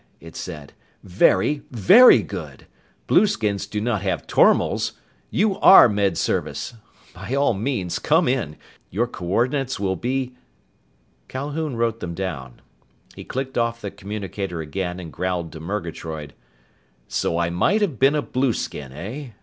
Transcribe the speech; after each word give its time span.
it 0.19 0.35
said. 0.35 0.73
"Very, 1.03 1.61
very 1.69 2.23
good! 2.23 2.65
Blueskins 3.05 3.67
do 3.69 3.79
not 3.79 4.01
have 4.01 4.25
tormals! 4.25 4.93
You 5.29 5.59
are 5.59 5.87
Med 5.87 6.17
Service! 6.17 6.73
By 7.13 7.35
all 7.35 7.53
means 7.53 7.99
come 7.99 8.27
in! 8.27 8.55
Your 8.89 9.05
coordinates 9.05 9.79
will 9.79 9.95
be...." 9.95 10.33
Calhoun 11.27 11.75
wrote 11.75 11.99
them 11.99 12.15
down. 12.15 12.61
He 13.15 13.23
clicked 13.23 13.59
off 13.59 13.79
the 13.79 13.91
communicator 13.91 14.59
again 14.59 14.99
and 14.99 15.13
growled 15.13 15.51
to 15.51 15.59
Murgatroyd, 15.59 16.33
"So 17.07 17.37
I 17.37 17.51
might 17.51 17.81
have 17.81 17.99
been 17.99 18.15
a 18.15 18.23
blueskin, 18.23 18.91
eh? 18.93 19.27